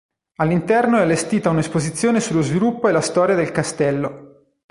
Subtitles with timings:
[0.37, 4.47] All'interno è allestita una esposizione sullo sviluppo e la storia del castello.